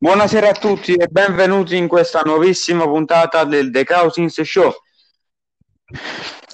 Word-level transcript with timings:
Buonasera 0.00 0.50
a 0.50 0.52
tutti 0.52 0.94
e 0.94 1.08
benvenuti 1.08 1.76
in 1.76 1.88
questa 1.88 2.20
nuovissima 2.24 2.84
puntata 2.84 3.42
del 3.42 3.72
The 3.72 3.84
Cousins 3.84 4.40
Show. 4.42 4.72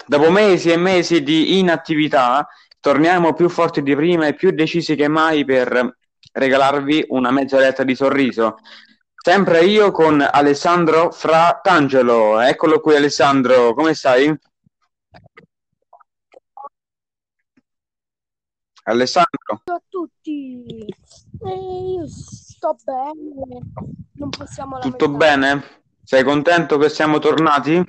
Dopo 0.06 0.30
mesi 0.30 0.70
e 0.70 0.78
mesi 0.78 1.22
di 1.22 1.58
inattività, 1.58 2.48
torniamo 2.80 3.34
più 3.34 3.50
forti 3.50 3.82
di 3.82 3.94
prima 3.94 4.26
e 4.26 4.34
più 4.34 4.50
decisi 4.52 4.94
che 4.94 5.08
mai 5.08 5.44
per 5.44 5.98
regalarvi 6.32 7.04
una 7.08 7.30
mezz'oretta 7.30 7.84
di 7.84 7.94
sorriso. 7.94 8.56
Sempre 9.14 9.66
io 9.66 9.90
con 9.90 10.26
Alessandro 10.26 11.10
Fratangelo. 11.10 12.40
Eccolo 12.40 12.80
qui 12.80 12.96
Alessandro, 12.96 13.74
come 13.74 13.92
stai? 13.92 14.34
Alessandro. 18.84 19.60
Ciao 19.64 19.76
a 19.76 19.82
tutti, 19.90 20.64
eh, 21.44 21.94
io 21.98 22.06
sto 22.64 22.76
bene, 22.82 23.58
non 24.14 24.30
possiamo 24.30 24.78
Tutto 24.78 25.08
bene? 25.10 25.82
Sei 26.02 26.24
contento 26.24 26.78
che 26.78 26.88
siamo 26.88 27.18
tornati? 27.18 27.82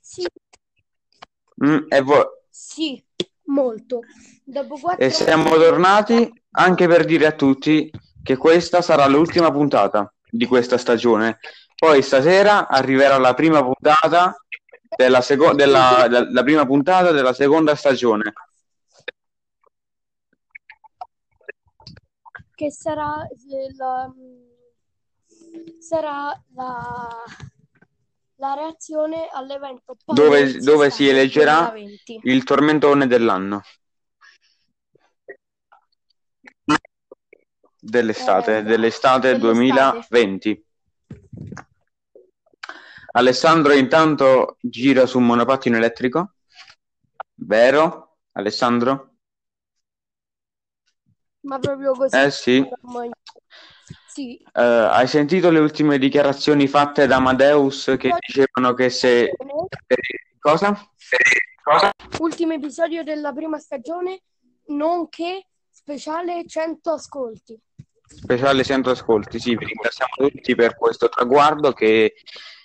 Sì, 0.00 0.26
Mm, 1.62 1.84
e, 1.88 2.00
vo- 2.00 2.44
sì, 2.48 3.04
molto. 3.44 4.00
Dopo 4.42 4.74
e 4.74 4.80
quattro 4.80 5.10
siamo 5.10 5.42
mesi 5.44 5.56
di 5.58 5.62
tornati 5.62 6.42
anche 6.52 6.86
per 6.88 7.04
dire 7.04 7.26
a 7.26 7.32
tutti 7.32 7.90
che 8.22 8.36
questa 8.36 8.80
sarà 8.80 9.06
l'ultima 9.06 9.52
puntata 9.52 10.10
di 10.28 10.46
questa 10.46 10.78
stagione. 10.78 11.38
Poi 11.76 12.02
stasera 12.02 12.66
arriverà 12.66 13.18
la 13.18 13.34
prima 13.34 13.62
puntata 13.62 14.34
della, 14.96 15.20
seco- 15.20 15.52
della, 15.52 16.06
la- 16.08 16.30
la 16.30 16.42
prima 16.42 16.64
puntata 16.64 17.12
della 17.12 17.34
seconda 17.34 17.74
stagione. 17.74 18.32
Che 22.60 22.70
sarà 22.70 23.26
eh, 23.26 23.74
la, 23.74 24.12
sarà 25.78 26.44
la, 26.54 27.08
la 28.34 28.54
reazione 28.54 29.28
all'evento 29.32 29.96
Dove, 30.04 30.58
dove 30.58 30.90
si 30.90 31.08
eleggerà 31.08 31.70
2020. 31.70 32.20
il 32.24 32.44
tormentone 32.44 33.06
dell'anno, 33.06 33.62
dell'estate, 37.80 38.58
Eh, 38.58 38.62
dell'estate 38.62 39.38
dell'estate. 39.38 39.38
2020. 39.38 40.64
Alessandro 43.12 43.72
intanto 43.72 44.58
gira 44.60 45.06
su 45.06 45.16
un 45.16 45.24
monopattino 45.24 45.78
elettrico, 45.78 46.34
vero? 47.36 48.18
Alessandro? 48.32 49.09
Ma 51.42 51.58
proprio 51.58 51.92
così. 51.92 52.16
Eh 52.16 52.30
sì. 52.30 52.68
Sì, 54.06 54.36
Eh, 54.52 54.60
hai 54.60 55.06
sentito 55.06 55.50
le 55.50 55.60
ultime 55.60 55.96
dichiarazioni 55.98 56.66
fatte 56.66 57.06
da 57.06 57.16
Amadeus 57.16 57.94
che 57.96 58.12
dicevano 58.26 58.74
che 58.74 58.90
se... 58.90 59.32
Cosa? 60.38 60.76
Cosa? 61.62 61.92
ultimo 62.18 62.54
episodio 62.54 63.04
della 63.04 63.32
prima 63.32 63.58
stagione, 63.58 64.22
nonché 64.68 65.46
speciale 65.70 66.44
100 66.46 66.90
ascolti. 66.90 67.58
Speciale 68.04 68.64
100 68.64 68.90
ascolti, 68.90 69.38
sì, 69.38 69.56
vi 69.56 69.66
ringraziamo 69.66 70.28
tutti 70.28 70.54
per 70.54 70.76
questo 70.76 71.08
traguardo 71.08 71.72
che 71.72 72.14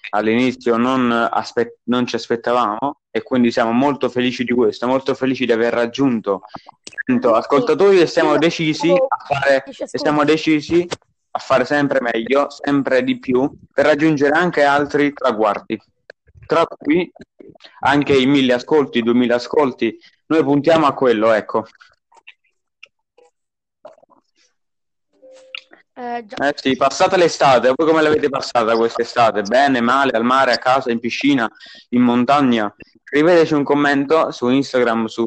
all'inizio 0.10 0.78
non, 0.78 1.12
aspe- 1.12 1.80
non 1.84 2.08
ci 2.08 2.16
aspettavamo 2.16 3.02
e 3.12 3.22
quindi 3.22 3.52
siamo 3.52 3.72
molto 3.72 4.10
felici 4.10 4.44
di 4.44 4.54
questo, 4.54 4.88
molto 4.88 5.14
felici 5.14 5.46
di 5.46 5.52
aver 5.52 5.74
raggiunto 5.74 6.42
100 6.84 6.85
ascoltatori 7.34 8.00
e 8.00 8.08
siamo 8.08 8.38
decisi 8.38 8.92
a 8.92 9.18
fare, 9.26 9.64
e 9.64 9.98
siamo 9.98 10.24
decisi 10.24 10.88
a 11.32 11.40
fare 11.40 11.66
sempre 11.66 12.00
meglio, 12.02 12.50
sempre 12.50 13.04
di 13.04 13.20
più, 13.20 13.52
per 13.74 13.86
raggiungere 13.86 14.38
anche 14.38 14.64
altri 14.64 15.14
traguardi. 15.14 15.80
Tra 16.46 16.66
cui 16.66 17.12
anche 17.82 18.14
i 18.14 18.26
1000 18.26 18.54
ascolti, 18.54 19.00
i 19.00 19.04
2000 19.04 19.36
ascolti, 19.36 19.98
noi 20.28 20.44
puntiamo 20.44 20.86
a 20.86 20.94
quello, 20.94 21.32
ecco. 21.32 21.66
Eh. 25.98 26.26
Eh 26.28 26.54
sì, 26.56 26.76
passata 26.76 27.16
l'estate, 27.16 27.72
voi 27.74 27.88
come 27.88 28.02
l'avete 28.02 28.30
passata 28.30 28.76
quest'estate? 28.76 29.44
Bene, 29.44 29.80
male, 29.80 30.12
al 30.12 30.26
mare, 30.26 30.52
a 30.52 30.58
casa, 30.58 30.92
in 30.92 31.00
piscina, 31.00 31.50
in 31.90 32.02
montagna? 32.02 32.74
Scriveteci 33.04 33.54
un 33.54 33.64
commento 33.64 34.32
su 34.32 34.50
Instagram, 34.50 35.06
su 35.06 35.24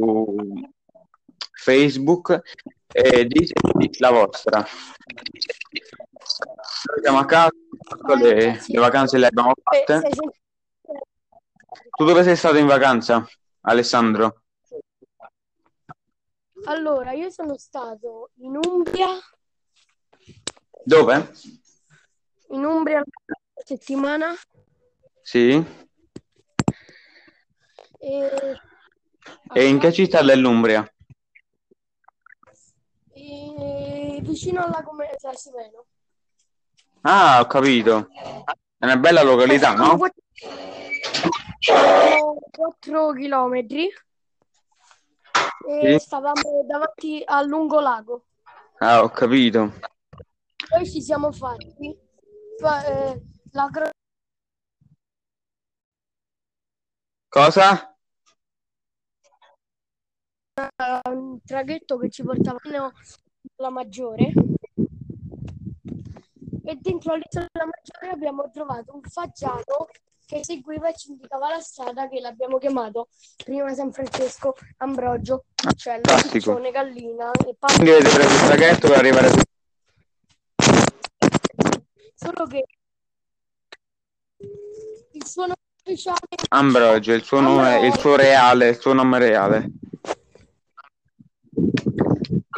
Facebook 1.72 2.40
e 2.90 3.26
diteci 3.26 4.00
la 4.00 4.10
vostra. 4.10 4.66
Siamo 7.02 7.18
a 7.18 7.24
casa, 7.26 7.50
le, 8.18 8.58
le 8.66 8.78
vacanze 8.78 9.18
le 9.18 9.26
abbiamo 9.26 9.50
Eh, 9.50 9.62
fatte. 9.84 10.00
sen- 10.14 10.30
Tu 11.90 12.04
dove 12.04 12.22
sei 12.22 12.36
stato 12.36 12.56
in 12.56 12.66
vacanza, 12.66 13.28
Alessandro? 13.62 14.44
Allora, 16.64 17.12
io 17.12 17.28
sono 17.30 17.56
stato 17.58 18.30
in 18.36 18.56
Umbria, 18.56 19.08
Dove? 20.84 21.30
in 22.50 22.64
Umbria 22.64 22.96
una 23.04 23.62
settimana 23.64 24.34
Sì. 25.20 25.62
e, 28.00 28.60
E 29.52 29.66
in 29.66 29.78
che 29.78 29.92
città 29.92 30.22
dell'Umbria? 30.22 30.90
e 33.12 34.20
vicino 34.38 34.62
alla 34.62 34.84
Come 34.84 35.16
Trasimeno. 35.18 35.84
Ah, 37.00 37.40
ho 37.40 37.46
capito. 37.46 38.08
È 38.78 38.84
una 38.84 38.96
bella 38.96 39.22
località, 39.22 39.74
no? 39.74 39.98
4 42.50 43.12
chilometri 43.14 43.88
e 45.68 45.98
Sì. 45.98 45.98
stavamo 45.98 46.64
davanti 46.64 47.20
al 47.24 47.48
lungolago. 47.48 48.26
Ah, 48.78 49.02
ho 49.02 49.08
capito. 49.08 49.72
Poi 50.68 50.88
ci 50.88 51.02
siamo 51.02 51.32
fatti 51.32 51.98
fa- 52.58 52.84
eh, 52.84 53.20
la 53.52 53.68
cro- 53.72 53.90
Cosa? 57.28 57.92
un 61.10 61.40
traghetto 61.44 61.98
che 61.98 62.10
ci 62.10 62.22
portava 62.22 62.58
fino 62.58 62.92
alla 63.56 63.70
Maggiore 63.70 64.32
e 66.64 66.78
dentro 66.80 67.14
all'isola 67.14 67.46
della 67.50 67.66
Maggiore 67.66 68.10
abbiamo 68.12 68.50
trovato 68.52 68.94
un 68.94 69.02
fagiano 69.02 69.88
che 70.26 70.44
seguiva 70.44 70.90
e 70.90 70.94
ci 70.94 71.10
indicava 71.10 71.48
la 71.48 71.60
strada 71.60 72.06
che 72.08 72.20
l'abbiamo 72.20 72.58
chiamato 72.58 73.08
prima 73.42 73.72
San 73.72 73.90
Francesco, 73.90 74.54
Ambrogio, 74.76 75.44
Uccello, 75.66 76.02
Fantastico. 76.04 76.32
Piccione, 76.32 76.70
Gallina 76.70 77.30
e 77.30 77.56
Quindi 77.58 77.90
avete 77.92 78.10
preso 78.10 78.34
il 78.34 78.40
traghetto 78.40 78.88
per 78.88 78.98
arrivare 78.98 79.30
qui. 79.30 79.42
Solo 82.14 82.46
che 82.46 82.64
il 85.12 85.26
suo 85.26 85.42
nome 85.42 85.54
ufficiale 85.82 86.18
Ambrogio, 86.48 87.12
il 87.14 87.22
suo 87.22 87.40
nome, 87.40 87.86
il 87.86 87.96
suo 87.96 88.14
reale, 88.14 88.68
il 88.68 88.78
suo 88.78 88.92
nome 88.92 89.18
reale. 89.18 89.70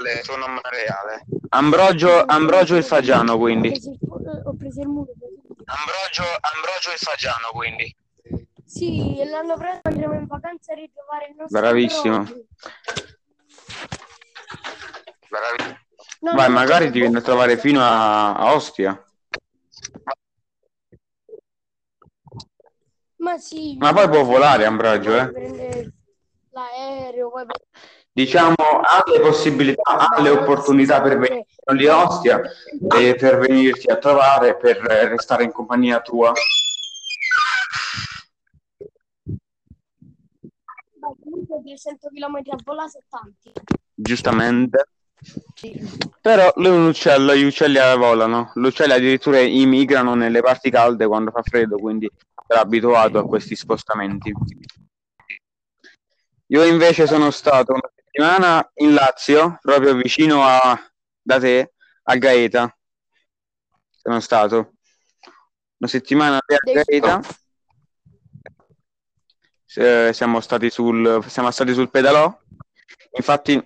Il 0.00 0.24
suo 0.24 0.36
nome 0.36 0.60
reale. 0.64 1.26
Ambrogio, 1.50 2.24
Ambrogio 2.24 2.76
il 2.76 2.84
Fagiano, 2.84 3.34
ho 3.34 3.38
quindi. 3.38 3.68
preso 3.70 3.90
il, 3.90 3.98
eh, 4.00 4.42
ho 4.44 4.54
preso 4.56 4.80
il 4.80 4.88
muro. 4.88 5.12
Ambrogio, 5.64 6.24
Ambrogio 6.40 6.90
il 6.92 6.98
Fagiano, 6.98 7.48
quindi. 7.52 7.96
Sì, 8.64 9.18
e 9.18 9.24
l'anno 9.28 9.56
prossimo 9.56 9.80
andremo 9.82 10.14
in 10.14 10.26
vacanza 10.26 10.72
a 10.72 10.76
ritrovare 10.76 11.26
il 11.28 11.34
nostro 11.36 11.60
Bravissimo. 11.60 12.16
Ambrogio. 12.16 12.46
No, 16.20 16.34
Vai, 16.34 16.50
magari 16.50 16.90
ti 16.90 17.00
viene 17.00 17.18
a 17.18 17.22
trovare 17.22 17.56
fino 17.56 17.80
a, 17.80 18.34
a 18.34 18.54
Ostia. 18.54 19.04
Ma 23.16 23.38
sì. 23.38 23.76
Ma 23.78 23.92
poi 23.92 24.08
può 24.08 24.22
volare 24.24 24.64
Ambrogio, 24.64 25.16
eh. 25.16 25.30
prendere 25.30 25.92
l'aereo, 26.50 27.30
poi 27.30 27.44
Diciamo, 28.12 28.54
ha 28.54 29.02
le 29.06 29.20
possibilità, 29.20 29.82
ha 29.82 30.20
le 30.20 30.30
opportunità 30.30 31.00
per 31.00 31.18
venire 31.18 31.46
lì 31.72 31.86
a 31.86 32.02
Ostia 32.02 32.40
e 32.98 33.14
per 33.14 33.38
venirti 33.38 33.90
a 33.90 33.96
trovare, 33.96 34.56
per 34.56 34.78
restare 34.78 35.44
in 35.44 35.52
compagnia 35.52 36.00
tua. 36.00 36.32
comunque 41.22 41.60
200 41.62 42.08
km 42.08 42.36
a 42.50 42.58
volare 42.64 42.88
sono 42.88 43.04
tanti. 43.08 43.52
Giustamente. 43.94 44.86
Però 46.20 46.52
lui 46.56 46.66
è 46.66 46.70
un 46.70 46.86
uccello, 46.86 47.34
gli 47.34 47.44
uccelli 47.44 47.78
volano. 47.96 48.52
Gli 48.54 48.64
uccelli 48.64 48.92
addirittura 48.92 49.38
immigrano 49.38 50.14
nelle 50.14 50.40
parti 50.40 50.70
calde 50.70 51.06
quando 51.06 51.30
fa 51.30 51.42
freddo, 51.42 51.76
quindi 51.76 52.10
sarà 52.46 52.60
abituato 52.60 53.18
a 53.18 53.26
questi 53.26 53.54
spostamenti. 53.54 54.32
Io 56.46 56.64
invece 56.64 57.06
sono 57.06 57.30
stato 57.30 57.72
una 57.72 57.90
settimana 58.10 58.68
in 58.74 58.92
Lazio, 58.92 59.58
proprio 59.60 59.94
vicino 59.94 60.42
a 60.44 60.78
da 61.22 61.38
te, 61.38 61.74
a 62.02 62.16
Gaeta. 62.16 62.76
Sono 63.88 64.20
stato 64.20 64.72
una 65.76 65.88
settimana 65.88 66.36
a 66.36 66.44
Gaeta. 66.72 67.20
Eh, 69.76 70.10
siamo 70.12 70.40
stati 70.40 70.68
sul 70.70 71.24
siamo 71.28 71.50
stati 71.52 71.72
sul 71.72 71.90
pedalò. 71.90 72.36
Infatti 73.12 73.64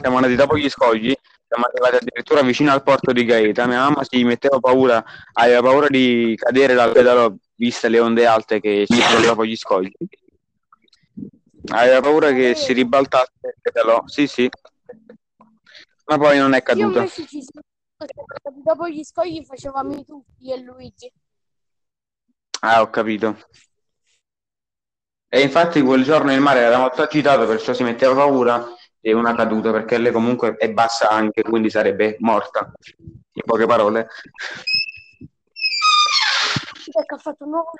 siamo 0.00 0.16
andati 0.16 0.34
dopo 0.34 0.56
gli 0.56 0.68
scogli, 0.68 1.14
siamo 1.46 1.66
arrivati 1.66 1.96
addirittura 1.96 2.42
vicino 2.42 2.72
al 2.72 2.82
porto 2.82 3.12
di 3.12 3.24
Gaeta. 3.24 3.66
Mia 3.66 3.78
mamma 3.78 4.02
si 4.02 4.24
metteva 4.24 4.58
paura, 4.58 5.04
aveva 5.34 5.62
paura 5.62 5.86
di 5.86 6.34
cadere 6.36 6.74
dal 6.74 6.90
pedalò 6.90 7.32
viste 7.54 7.88
le 7.88 8.00
onde 8.00 8.26
alte 8.26 8.60
che 8.60 8.86
ci 8.88 9.00
sono 9.00 9.20
dopo 9.20 9.44
gli 9.44 9.56
scogli. 9.56 9.92
Aveva 11.72 12.00
paura 12.00 12.32
che 12.32 12.54
si 12.54 12.72
ribaltasse 12.72 13.30
il 13.42 13.54
pedalò. 13.60 14.02
Sì, 14.06 14.26
sì. 14.26 14.48
Ma 16.06 16.18
poi 16.18 16.38
non 16.38 16.52
è 16.52 16.58
Io 16.58 16.62
caduta. 16.62 16.98
invece 16.98 17.26
ci 17.26 17.42
sono 17.42 17.64
dopo 18.62 18.88
gli 18.88 19.02
scogli 19.02 19.44
facevamo 19.44 19.94
i 19.94 20.04
tuffi 20.04 20.52
e 20.52 20.60
Luigi. 20.60 21.12
Ah, 22.60 22.82
ho 22.82 22.90
capito. 22.90 23.38
E 25.28 25.40
infatti 25.40 25.82
quel 25.82 26.04
giorno 26.04 26.32
il 26.32 26.40
mare 26.40 26.60
era 26.60 26.78
molto 26.78 27.02
agitato, 27.02 27.46
perciò 27.46 27.72
si 27.72 27.82
metteva 27.82 28.14
paura 28.14 28.64
di 28.98 29.12
una 29.12 29.34
caduta, 29.34 29.72
perché 29.72 29.98
lei 29.98 30.12
comunque 30.12 30.56
è 30.56 30.72
bassa 30.72 31.08
anche, 31.08 31.42
quindi 31.42 31.70
sarebbe 31.70 32.16
morta. 32.20 32.72
In 33.32 33.42
poche 33.44 33.66
parole. 33.66 34.08
Ecco, 36.88 37.14
ha 37.14 37.18
fatto 37.18 37.44
un 37.44 37.50
nuovo 37.50 37.70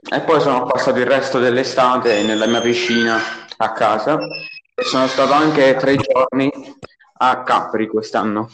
E 0.00 0.20
poi 0.22 0.40
sono 0.40 0.64
passato 0.64 0.98
il 0.98 1.06
resto 1.06 1.38
dell'estate 1.38 2.22
nella 2.22 2.46
mia 2.46 2.60
piscina 2.62 3.18
a 3.56 3.72
casa 3.72 4.18
e 4.74 4.82
sono 4.84 5.06
stato 5.06 5.32
anche 5.32 5.76
tre 5.76 5.96
giorni 5.96 6.50
a 7.18 7.42
Capri 7.42 7.86
quest'anno. 7.88 8.50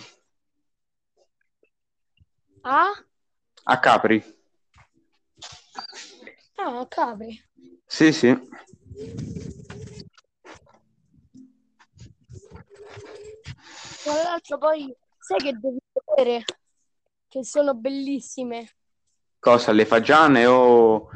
Ah? 2.62 2.90
A 3.62 3.79
Capri. 3.79 4.37
Ah, 6.56 6.87
capri. 6.88 7.40
Sì, 7.87 8.12
sì. 8.12 8.37
Tra 14.02 14.23
l'altro 14.23 14.58
poi 14.58 14.94
sai 15.19 15.38
che 15.38 15.52
devi 15.52 15.79
vedere 15.93 16.44
che 17.29 17.44
sono 17.44 17.75
bellissime. 17.75 18.73
Cosa, 19.38 19.70
le 19.70 19.85
fagiane 19.87 20.46
o 20.46 21.08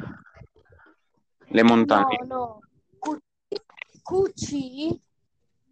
le 1.53 1.63
montagne? 1.63 2.17
No, 2.25 2.59
no. 2.99 3.19
QC 4.03 4.99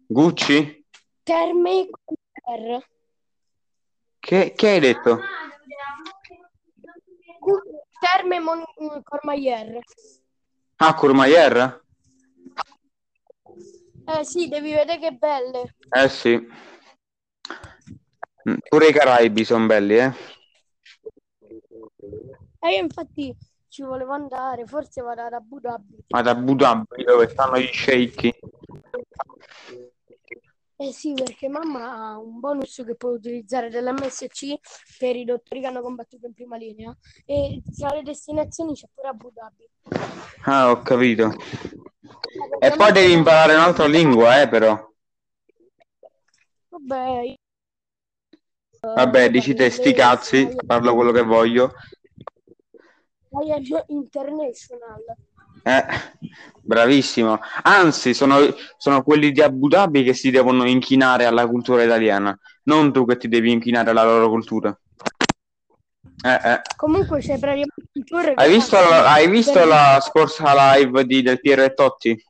Gucci? 0.06 0.84
Terme 1.22 1.88
Courmayeur. 2.04 2.84
Che, 4.18 4.52
che 4.54 4.68
hai 4.68 4.80
detto? 4.80 5.18
Terme 8.00 8.38
Mon- 8.40 8.64
Courmayeur. 9.02 9.78
Ah, 10.76 10.94
Courmayeur? 10.94 11.80
Eh 14.06 14.24
sì, 14.24 14.48
devi 14.48 14.72
vedere 14.72 14.98
che 14.98 15.12
belle. 15.12 15.74
Eh 15.90 16.08
sì. 16.08 16.34
Mm, 18.48 18.54
Pure 18.68 18.88
i 18.88 18.92
Caraibi 18.92 19.44
sono 19.44 19.66
belli, 19.66 19.96
eh? 19.98 20.12
E 22.64 22.70
io 22.74 22.82
infatti 22.82 23.34
ci 23.72 23.80
volevo 23.80 24.12
andare, 24.12 24.66
forse 24.66 25.00
vado 25.00 25.22
ad 25.22 25.32
Abu 25.32 25.58
Dhabi. 25.58 26.04
Ma 26.08 26.20
da 26.20 26.32
Abu 26.32 26.54
Dhabi 26.54 27.04
dove 27.04 27.26
stanno 27.30 27.58
gli 27.58 27.70
sceicchi. 27.72 28.30
Eh 30.76 30.92
sì, 30.92 31.14
perché 31.14 31.48
mamma 31.48 31.90
ha 31.90 32.18
un 32.18 32.38
bonus 32.38 32.82
che 32.84 32.94
può 32.96 33.12
utilizzare 33.12 33.70
dell'MSC 33.70 34.56
per 34.98 35.16
i 35.16 35.24
dottori 35.24 35.62
che 35.62 35.66
hanno 35.68 35.80
combattuto 35.80 36.26
in 36.26 36.34
prima 36.34 36.58
linea 36.58 36.94
e 37.24 37.62
tra 37.74 37.94
le 37.94 38.02
destinazioni 38.02 38.74
c'è 38.74 38.88
pure 38.92 39.08
Abu 39.08 39.32
Dhabi. 39.32 39.66
Ah, 40.44 40.70
ho 40.70 40.82
capito. 40.82 41.34
E 42.58 42.70
poi 42.76 42.92
devi 42.92 43.12
imparare 43.12 43.54
un'altra 43.54 43.86
lingua, 43.86 44.42
eh, 44.42 44.48
però. 44.48 44.86
Vabbè, 46.68 47.36
Vabbè, 48.80 49.30
dici 49.30 49.54
te, 49.54 49.70
sti 49.70 49.94
cazzi, 49.94 50.56
parlo 50.66 50.94
quello 50.94 51.12
che 51.12 51.22
voglio. 51.22 51.72
Am 53.34 53.84
international. 53.88 55.16
Eh, 55.62 55.84
bravissimo. 56.60 57.38
Anzi, 57.62 58.14
sono, 58.14 58.38
sono 58.76 59.02
quelli 59.02 59.30
di 59.30 59.40
Abu 59.40 59.68
Dhabi 59.68 60.02
che 60.02 60.12
si 60.12 60.30
devono 60.30 60.66
inchinare 60.66 61.24
alla 61.24 61.46
cultura 61.46 61.82
italiana, 61.82 62.36
non 62.64 62.92
tu 62.92 63.06
che 63.06 63.16
ti 63.16 63.28
devi 63.28 63.50
inchinare 63.50 63.90
alla 63.90 64.04
loro 64.04 64.28
cultura. 64.28 64.76
Eh, 66.24 66.50
eh. 66.50 66.60
Comunque 66.76 67.20
tour 67.20 68.24
che 68.24 68.34
Hai 68.34 68.50
visto, 68.50 68.76
la, 68.76 69.12
hai 69.12 69.28
visto 69.28 69.64
la 69.64 69.98
scorsa 70.00 70.74
live 70.74 71.04
di 71.04 71.22
Del 71.22 71.40
Piero 71.40 71.62
e 71.62 71.74
Totti? 71.74 72.24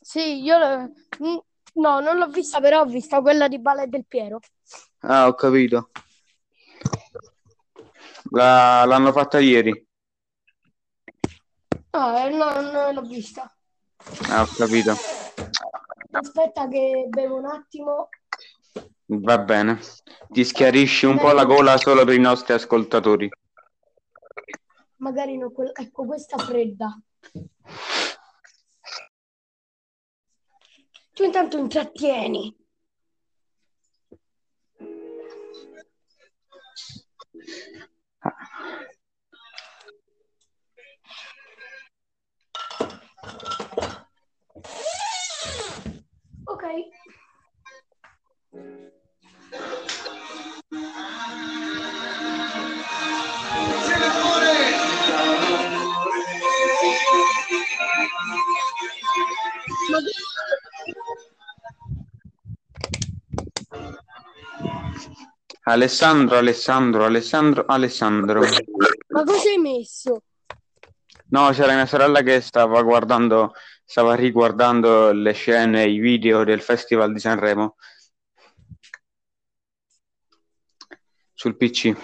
Sì, 0.00 0.42
io 0.42 0.58
no, 0.58 2.00
non 2.00 2.16
l'ho 2.18 2.28
vista, 2.28 2.60
però 2.60 2.80
ho 2.80 2.86
visto 2.86 3.20
quella 3.22 3.48
di 3.48 3.58
Balla 3.58 3.82
e 3.82 3.86
del 3.86 4.04
Piero. 4.06 4.40
Ah, 5.00 5.26
ho 5.26 5.34
capito. 5.34 5.90
La- 8.34 8.84
l'hanno 8.86 9.12
fatta 9.12 9.38
ieri. 9.40 9.86
Ah, 11.90 12.26
eh, 12.26 12.30
no, 12.30 12.60
non 12.60 12.94
l'ho 12.94 13.02
vista. 13.02 13.54
Ah, 14.30 14.42
ho 14.42 14.48
capito. 14.56 14.96
Aspetta 16.12 16.66
che 16.68 17.06
bevo 17.10 17.36
un 17.36 17.44
attimo. 17.44 18.08
Va 19.04 19.38
bene. 19.38 19.80
Ti 20.28 20.44
schiarisci 20.44 21.04
un 21.04 21.18
po' 21.18 21.32
la 21.32 21.44
gola 21.44 21.76
solo 21.76 22.04
per 22.04 22.14
i 22.14 22.18
nostri 22.20 22.54
ascoltatori. 22.54 23.28
Magari 24.96 25.36
non 25.36 25.52
quella... 25.52 25.72
Ecco, 25.74 26.06
questa 26.06 26.38
fredda. 26.38 26.98
Tu 31.12 31.24
intanto 31.24 31.58
intrattieni. 31.58 32.56
Alessandro, 65.72 66.36
Alessandro, 66.36 67.04
Alessandro, 67.04 67.64
Alessandro. 67.66 68.40
ma 68.40 69.24
cosa 69.24 69.48
hai 69.48 69.56
messo? 69.56 70.22
No, 71.28 71.50
c'era 71.52 71.72
mia 71.74 71.86
sorella 71.86 72.20
che 72.20 72.42
stava 72.42 72.82
guardando, 72.82 73.54
stava 73.82 74.14
riguardando 74.14 75.12
le 75.12 75.32
scene, 75.32 75.86
i 75.86 75.98
video 75.98 76.44
del 76.44 76.60
Festival 76.60 77.10
di 77.10 77.18
Sanremo 77.18 77.76
sul 81.32 81.56
PC. 81.56 81.96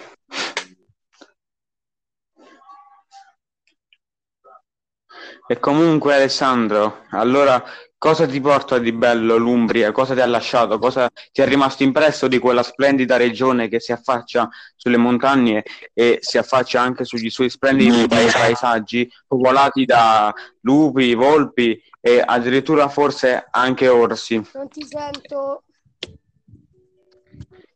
E 5.45 5.59
comunque 5.59 6.15
Alessandro, 6.15 7.05
allora 7.11 7.63
cosa 7.99 8.25
ti 8.25 8.39
porta 8.41 8.79
di 8.79 8.91
bello 8.93 9.35
l'Umbria? 9.37 9.91
Cosa 9.91 10.15
ti 10.15 10.21
ha 10.21 10.25
lasciato? 10.25 10.79
Cosa 10.79 11.11
ti 11.31 11.41
è 11.41 11.45
rimasto 11.45 11.83
impresso 11.83 12.27
di 12.27 12.39
quella 12.39 12.63
splendida 12.63 13.17
regione 13.17 13.67
che 13.67 13.79
si 13.79 13.91
affaccia 13.91 14.49
sulle 14.75 14.97
montagne 14.97 15.63
e 15.93 16.17
si 16.21 16.39
affaccia 16.39 16.81
anche 16.81 17.03
sugli 17.03 17.29
suoi 17.29 17.49
splendidi 17.49 18.07
pais- 18.07 18.33
paesaggi 18.33 19.07
popolati 19.27 19.85
da 19.85 20.33
lupi, 20.61 21.13
volpi 21.13 21.79
e 21.99 22.23
addirittura 22.25 22.87
forse 22.87 23.45
anche 23.51 23.89
orsi? 23.89 24.41
Non 24.53 24.69
ti 24.69 24.83
sento. 24.85 25.63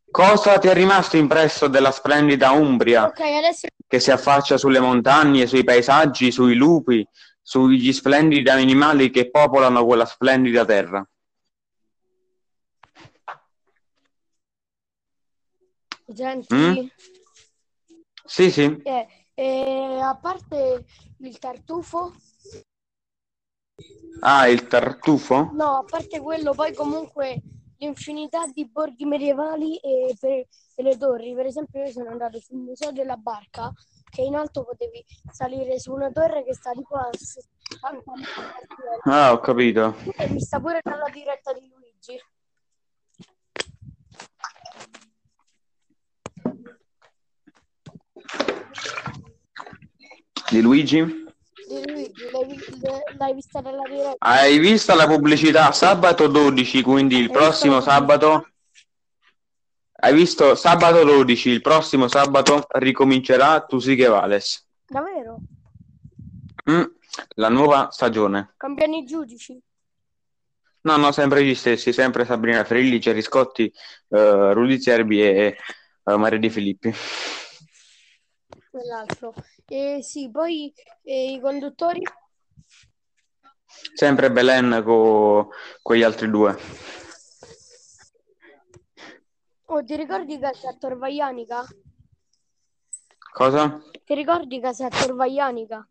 Cosa 0.10 0.58
ti 0.58 0.68
è 0.68 0.74
rimasto 0.74 1.18
impresso 1.18 1.68
della 1.68 1.92
splendida 1.92 2.51
Umbria? 2.51 3.06
Ok, 3.08 3.20
adesso 3.20 3.68
che 3.88 4.00
si 4.00 4.10
affaccia 4.10 4.58
sulle 4.58 4.80
montagne, 4.80 5.46
sui 5.46 5.63
paesaggi, 5.63 6.32
sui 6.32 6.56
lupi, 6.56 7.06
sugli 7.43 7.93
splendidi 7.93 8.50
animali 8.50 9.12
che 9.12 9.29
popolano 9.29 9.85
quella 9.85 10.05
splendida 10.05 10.65
terra. 10.65 11.07
senti. 16.13 16.55
Mm? 16.55 16.88
Sì, 18.25 18.50
sì. 18.50 18.81
Eh, 18.83 19.07
eh, 19.35 20.00
a 20.01 20.15
parte 20.15 20.85
il 21.19 21.38
tartufo, 21.38 22.13
Ah, 24.25 24.47
il 24.47 24.67
tartufo? 24.67 25.50
no, 25.53 25.79
a 25.79 25.83
parte 25.83 26.21
quello, 26.21 26.53
poi 26.53 26.73
comunque 26.73 27.41
l'infinità 27.77 28.45
di 28.47 28.65
borghi 28.65 29.03
medievali 29.03 29.75
e, 29.77 30.15
per, 30.17 30.47
e 30.75 30.83
le 30.83 30.97
torri. 30.97 31.33
Per 31.33 31.45
esempio, 31.45 31.83
io 31.83 31.91
sono 31.91 32.09
andato 32.09 32.39
sul 32.39 32.57
museo 32.57 32.91
della 32.93 33.17
barca, 33.17 33.69
che 34.13 34.22
in 34.22 34.36
alto 34.36 34.63
potevi 34.63 35.03
salire 35.32 35.79
su 35.79 35.91
una 35.91 36.12
torre 36.12 36.43
che 36.43 36.53
sta 36.53 36.72
tipo 36.72 36.96
a 36.96 37.10
60 37.12 38.12
metri. 38.15 38.27
Ah, 39.05 39.34
ho 39.34 39.39
capito. 39.39 39.96
E 40.17 40.29
mi 40.29 40.39
sta 40.39 40.60
pure 40.60 40.79
dalla 40.84 41.10
diretta 41.12 41.51
di 41.53 41.67
Luigi. 41.67 42.22
Di 50.51 50.62
Luigi? 50.62 51.00
Di 51.00 52.32
Luigi, 52.32 52.79
l'hai, 52.82 53.01
l'hai 53.17 53.34
vista 53.34 53.62
dalla 53.62 53.84
diretta? 53.89 54.15
Hai 54.20 54.60
visto 54.60 54.93
la 54.93 55.08
pubblicità 55.08 55.72
sabato 55.72 56.27
12, 56.27 56.84
quindi 56.84 57.17
il 57.17 57.32
prossimo 57.32 57.82
sabato? 57.82 58.52
Hai 60.03 60.13
visto 60.13 60.53
sabato 60.55 61.05
12, 61.05 61.50
il 61.50 61.62
prossimo 61.62 62.10
sabato 62.10 62.67
ricomincerà 62.72 63.62
Tu 63.62 63.79
sì 63.79 63.95
che 63.95 64.07
vales. 64.07 64.67
Davvero? 64.86 65.38
Mm, 66.69 66.83
la 67.36 67.48
nuova 67.48 67.89
stagione. 67.89 68.53
Cambiano 68.57 68.98
i 68.98 69.05
giudici? 69.05 69.57
No, 70.81 70.98
no, 70.98 71.13
sempre 71.13 71.45
gli 71.45 71.55
stessi, 71.55 71.93
sempre 71.93 72.25
Sabrina 72.25 72.65
Ferilli, 72.65 73.00
Gerry 73.00 73.22
Scotti, 73.22 73.74
eh, 74.10 74.53
Rudy 74.53 74.77
Zerbi 74.81 75.22
e 75.22 75.55
eh, 76.03 76.17
Maria 76.17 76.38
Di 76.38 76.50
Filippi. 76.50 76.93
Quell'altro. 78.72 79.33
E 79.65 80.00
sì, 80.03 80.29
poi 80.29 80.74
eh, 81.03 81.31
i 81.31 81.39
conduttori? 81.39 82.01
Sempre 83.93 84.29
Belen 84.29 84.83
con 84.83 85.48
quegli 85.81 86.03
altri 86.03 86.29
due. 86.29 87.02
Oh, 89.74 89.84
ti 89.84 89.96
ricordi 89.96 90.38
Casa 90.38 90.72
Torvaianica? 90.77 91.65
Cosa? 93.34 93.82
Ti 94.06 94.13
ricordi 94.13 94.60
Casa 94.60 94.88
Torvaianica? 94.88 95.88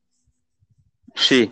Sì, 1.13 1.51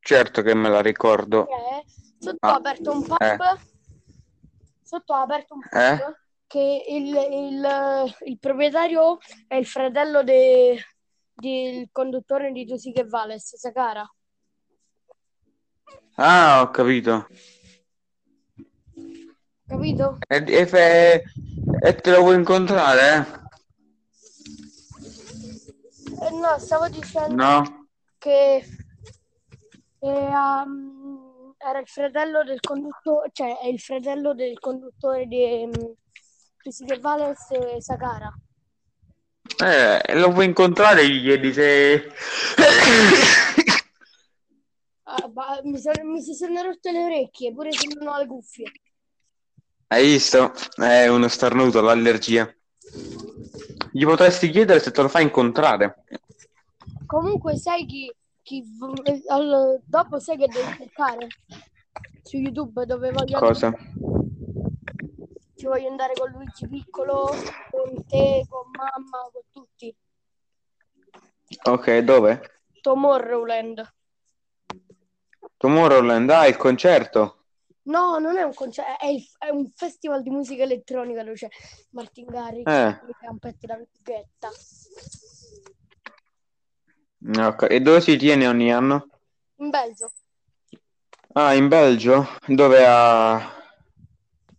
certo 0.00 0.40
che 0.40 0.54
me 0.54 0.70
la 0.70 0.80
ricordo. 0.80 1.46
Eh, 1.46 1.84
sotto 2.18 2.38
Ah, 2.46 2.52
ha 2.52 2.54
aperto 2.54 2.90
un 2.90 3.02
pub. 3.02 3.18
eh. 3.20 3.36
Sotto 4.82 5.12
ha 5.12 5.20
aperto 5.20 5.54
un 5.54 5.60
pub 5.60 5.78
Eh? 5.80 6.16
che 6.46 6.84
il, 6.88 7.06
il- 7.14 8.14
il 8.26 8.38
proprietario 8.38 9.18
è 9.46 9.56
il 9.56 9.66
fratello 9.66 10.22
de- 10.22 10.82
del 11.34 11.88
conduttore 11.92 12.50
di 12.50 12.64
Tu 12.64 12.76
sì 12.76 12.92
che 12.92 13.04
vales, 13.04 13.56
Sakara. 13.56 14.08
Ah, 16.16 16.62
ho 16.62 16.70
capito. 16.70 17.26
Capito? 19.66 20.18
E, 20.28 20.44
e 20.46 20.66
fe- 20.66 21.22
e 21.80 21.94
te 21.94 22.10
lo 22.10 22.20
vuoi 22.20 22.36
incontrare? 22.36 23.42
Eh, 26.20 26.30
no, 26.30 26.58
stavo 26.58 26.88
dicendo 26.88 27.34
No? 27.34 27.86
che 28.18 28.64
eh, 30.00 30.08
um, 30.08 31.54
era 31.56 31.78
il 31.78 31.86
fratello 31.88 32.44
del 32.44 32.60
conduttore, 32.60 33.30
cioè 33.32 33.58
è 33.58 33.66
il 33.68 33.80
fratello 33.80 34.34
del 34.34 34.58
conduttore 34.58 35.26
di 35.26 35.62
um, 35.64 35.94
che 36.62 36.98
vales 36.98 37.50
e 37.50 37.80
Sakara. 37.80 38.32
Eh, 39.62 40.14
lo 40.14 40.30
vuoi 40.30 40.46
incontrare? 40.46 41.08
Gli 41.08 41.22
chiedi 41.22 41.52
se... 41.52 42.10
Ah, 45.06 45.30
ma 45.32 45.60
mi, 45.62 45.78
sono- 45.78 46.04
mi 46.04 46.22
si 46.22 46.34
sono 46.34 46.62
rotte 46.62 46.90
le 46.90 47.04
orecchie, 47.04 47.52
pure 47.52 47.70
se 47.72 47.86
non 47.94 48.08
ho 48.08 48.18
le 48.18 48.26
cuffie. 48.26 48.72
Hai 49.86 50.04
visto? 50.04 50.52
È 50.76 51.06
uno 51.08 51.28
starnuto, 51.28 51.80
l'allergia. 51.80 52.52
Gli 53.92 54.04
potresti 54.04 54.50
chiedere 54.50 54.80
se 54.80 54.90
te 54.90 55.02
lo 55.02 55.08
fa 55.08 55.20
incontrare. 55.20 56.04
Comunque 57.06 57.56
sai 57.56 57.86
chi, 57.86 58.12
chi 58.42 58.62
v- 58.62 59.80
dopo 59.84 60.18
sai 60.18 60.36
che 60.36 60.48
devi 60.48 60.76
cercare 60.76 61.28
su 62.22 62.38
YouTube 62.38 62.86
dove 62.86 63.12
voglio 63.12 63.38
Cosa? 63.38 63.72
ci 65.56 65.66
voglio 65.66 65.88
andare 65.88 66.14
con 66.14 66.30
Luigi 66.30 66.68
Piccolo, 66.68 67.30
con 67.70 68.04
te, 68.06 68.44
con 68.48 68.70
mamma, 68.70 69.30
con 69.32 69.42
tutti. 69.50 69.94
Ok, 71.64 71.98
dove? 71.98 72.60
Tomorrowland. 72.80 73.92
Tomorrowland, 75.56 76.30
ah, 76.30 76.46
il 76.46 76.56
concerto. 76.56 77.43
No, 77.84 78.18
non 78.18 78.36
è 78.38 78.42
un 78.42 78.54
concerto, 78.54 78.90
è, 78.98 79.46
è 79.46 79.50
un 79.50 79.68
festival 79.70 80.22
di 80.22 80.30
musica 80.30 80.62
elettronica 80.62 81.22
dove 81.22 81.34
c'è 81.34 81.48
Martin 81.90 82.26
Garrix, 82.26 82.66
Eh. 82.66 83.00
Campette 83.20 83.66
da 83.66 83.78
Guetta. 84.02 84.50
Ok, 87.46 87.66
E 87.70 87.80
dove 87.80 88.00
si 88.00 88.16
tiene 88.16 88.46
ogni 88.46 88.72
anno? 88.72 89.08
In 89.56 89.70
Belgio. 89.70 90.10
Ah, 91.34 91.54
in 91.54 91.68
Belgio? 91.68 92.26
Dove 92.46 92.84
a... 92.86 93.52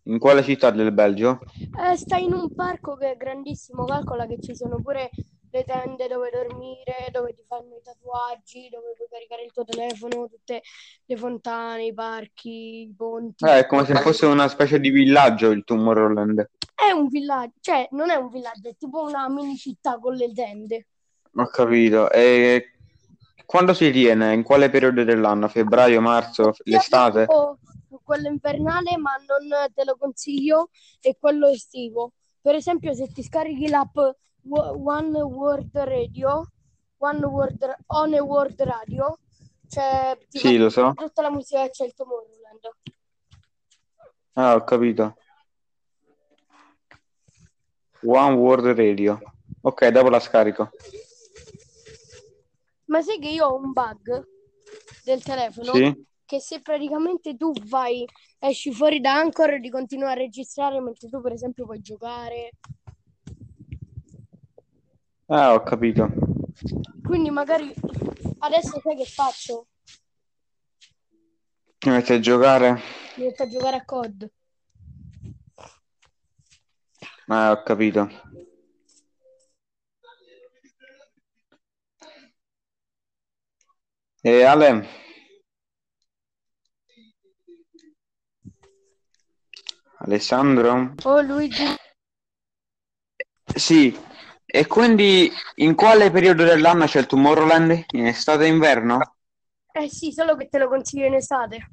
In 0.04 0.20
quale 0.20 0.44
città 0.44 0.70
del 0.70 0.92
Belgio? 0.92 1.40
Eh, 1.80 1.96
sta 1.98 2.18
in 2.18 2.34
un 2.34 2.54
parco 2.54 2.96
che 2.96 3.14
è 3.14 3.18
grandissimo, 3.18 3.86
calcola 3.86 4.28
che 4.28 4.40
ci 4.40 4.56
sono 4.56 4.80
pure 4.80 5.10
le 5.56 5.64
tende 5.64 6.08
dove 6.10 6.30
dormire, 6.30 7.08
dove 7.12 7.34
ti 7.34 7.44
fanno 7.48 7.78
i 7.78 7.82
tatuaggi, 7.82 8.68
dove 8.70 8.94
puoi 8.98 9.08
caricare 9.10 9.44
il 9.46 9.54
tuo 9.54 9.64
telefono, 9.64 10.28
tutte 10.28 10.62
le 11.06 11.16
fontane, 11.16 11.86
i 11.86 11.94
parchi, 11.94 12.82
i 12.82 12.94
ponti. 12.96 13.46
Eh, 13.46 13.60
è 13.60 13.66
come 13.66 13.86
se 13.86 13.96
fosse 13.96 14.26
una 14.26 14.50
specie 14.50 14.82
di 14.82 14.90
villaggio 14.90 15.52
il 15.52 15.64
Tomorrowland. 15.64 16.50
È 16.76 16.92
un 16.92 17.08
villaggio, 17.08 17.54
cioè 17.62 17.88
non 17.92 18.10
è 18.10 18.16
un 18.16 18.30
villaggio, 18.30 18.68
è 18.68 18.76
tipo 18.76 19.04
una 19.04 19.30
mini 19.30 19.56
città 19.56 19.98
con 19.98 20.14
le 20.16 20.34
tende. 20.34 20.88
Ho 21.38 21.48
capito. 21.48 22.12
E 22.12 22.72
quando 23.46 23.74
si 23.74 23.92
tiene? 23.92 24.34
In 24.34 24.44
quale 24.44 24.70
periodo 24.70 25.06
dell'anno? 25.06 25.48
Febbraio, 25.48 26.02
marzo, 26.02 26.54
l'estate? 26.64 27.28
Quello 28.04 28.28
invernale, 28.28 28.98
ma 28.98 29.14
non 29.26 29.72
te 29.74 29.86
lo 29.86 29.96
consiglio, 29.98 30.70
e 31.00 31.16
quello 31.18 31.48
estivo. 31.48 32.12
Per 32.42 32.54
esempio, 32.54 32.94
se 32.94 33.08
ti 33.12 33.24
scarichi 33.24 33.70
l'app 33.70 33.98
One 34.48 35.22
World 35.22 35.76
Radio, 35.76 36.52
One 36.98 37.26
World, 37.26 37.76
On 37.88 38.14
World 38.14 38.62
Radio, 38.62 39.20
cioè 39.68 40.18
Sì, 40.30 40.58
lo 40.58 40.70
so. 40.70 40.94
tutta 40.96 41.22
la 41.24 41.32
musica 41.32 41.64
che 41.64 41.72
c'è 41.72 41.86
il 41.86 41.94
Tomorrowland. 41.94 42.70
Ah, 44.34 44.56
ho 44.56 44.64
capito. 44.64 45.16
One 48.04 48.36
World 48.36 48.78
Radio. 48.78 49.20
Ok, 49.62 49.88
dopo 49.88 50.10
la 50.10 50.20
scarico. 50.20 50.70
Ma 52.86 53.02
sai 53.02 53.18
che 53.20 53.30
io 53.30 53.48
ho 53.48 53.56
un 53.56 53.72
bug 53.72 54.28
del 55.04 55.24
telefono 55.24 55.74
Sì? 55.74 56.06
che 56.24 56.40
se 56.40 56.62
praticamente 56.62 57.36
tu 57.36 57.52
vai, 57.68 58.06
esci 58.40 58.72
fuori 58.72 59.00
da 59.00 59.16
Anchor 59.16 59.54
e 59.54 59.70
continua 59.70 60.12
a 60.12 60.14
registrare 60.14 60.80
mentre 60.82 61.10
tu 61.10 61.20
per 61.22 61.32
esempio 61.32 61.66
puoi 61.66 61.82
giocare. 61.82 62.52
Ah, 65.28 65.54
ho 65.54 65.64
capito. 65.64 66.08
Quindi 67.04 67.30
magari 67.30 67.74
adesso 68.40 68.80
sai 68.82 68.96
che 68.96 69.06
faccio? 69.06 69.68
Mi 71.86 71.92
metti 71.92 72.14
a 72.14 72.20
giocare? 72.20 72.80
Mi 73.16 73.26
metto 73.26 73.44
a 73.44 73.48
giocare 73.48 73.78
a 73.78 73.86
COD. 73.86 74.30
Ah, 77.28 77.52
ho 77.52 77.64
capito. 77.64 78.08
E 84.22 84.44
Ale? 84.44 84.88
Alessandro? 90.00 90.94
Oh 91.04 91.22
Luigi, 91.22 91.64
Sì. 93.56 93.98
E 94.56 94.68
quindi 94.68 95.30
in 95.56 95.76
quale 95.76 96.10
periodo 96.12 96.46
dell'anno 96.46 96.86
c'è 96.86 97.00
il 97.00 97.08
Tomorrowland? 97.08 97.88
In 97.90 98.06
estate 98.08 98.46
e 98.46 98.48
inverno? 98.48 99.00
eh 99.74 99.90
sì, 99.90 100.14
solo 100.14 100.38
che 100.38 100.48
te 100.48 100.58
lo 100.60 100.70
consiglio 100.70 101.08
in 101.08 101.16
estate. 101.16 101.72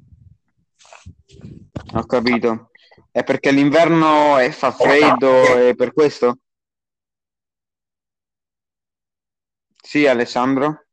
Ho 1.93 2.05
capito. 2.05 2.71
È 3.09 3.23
perché 3.23 3.51
l'inverno 3.51 4.35
è- 4.35 4.49
fa 4.51 4.71
freddo 4.71 5.55
e 5.57 5.75
per 5.75 5.93
questo? 5.93 6.39
Sì, 9.81 10.05
Alessandro? 10.05 10.87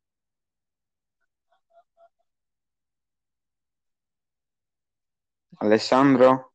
Alessandro? 5.58 6.52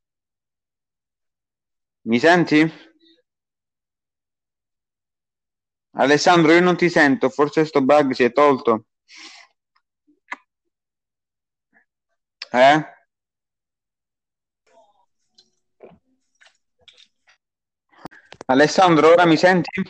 Mi 2.04 2.20
senti? 2.20 2.85
Alessandro, 5.98 6.52
io 6.52 6.60
non 6.62 6.76
ti 6.76 6.90
sento, 6.90 7.30
forse 7.30 7.64
sto 7.64 7.82
bug 7.82 8.12
si 8.12 8.24
è 8.24 8.32
tolto. 8.34 8.86
Eh? 12.52 12.94
Alessandro, 18.48 19.10
ora 19.10 19.26
mi 19.26 19.38
senti? 19.38 19.82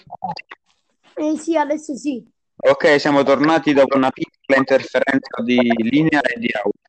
Eh 1.16 1.38
sì, 1.38 1.58
adesso 1.58 1.96
sì. 1.96 2.24
Ok, 2.58 3.00
siamo 3.00 3.24
tornati 3.24 3.74
dopo 3.74 3.98
una 3.98 4.12
piccola 4.12 4.60
interferenza 4.60 5.42
di 5.44 5.60
linea 5.90 6.22
e 6.22 6.40
di 6.40 6.50
audio. 6.54 6.84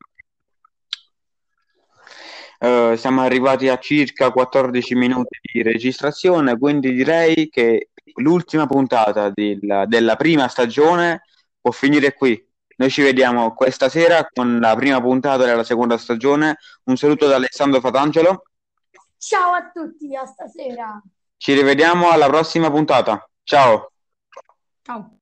Uh, 2.59 2.95
siamo 2.95 3.21
arrivati 3.21 3.67
a 3.67 3.77
circa 3.77 4.31
14 4.31 4.95
minuti 4.95 5.39
di 5.41 5.61
registrazione, 5.61 6.57
quindi 6.57 6.93
direi 6.93 7.49
che 7.49 7.89
l'ultima 8.15 8.65
puntata 8.65 9.29
di, 9.29 9.59
la, 9.65 9.85
della 9.85 10.15
prima 10.15 10.47
stagione 10.47 11.23
può 11.59 11.71
finire 11.71 12.13
qui. 12.13 12.43
Noi 12.77 12.89
ci 12.89 13.01
vediamo 13.01 13.53
questa 13.53 13.89
sera 13.89 14.27
con 14.31 14.59
la 14.59 14.75
prima 14.75 15.01
puntata 15.01 15.45
della 15.45 15.63
seconda 15.63 15.97
stagione. 15.97 16.57
Un 16.83 16.95
saluto 16.95 17.27
da 17.27 17.35
Alessandro 17.35 17.79
Fatangelo. 17.79 18.43
Ciao 19.17 19.53
a 19.53 19.71
tutti, 19.71 20.15
a 20.15 20.25
stasera. 20.25 21.01
Ci 21.37 21.53
rivediamo 21.53 22.09
alla 22.09 22.27
prossima 22.27 22.69
puntata. 22.69 23.27
Ciao. 23.43 23.91
Ciao. 24.83 25.16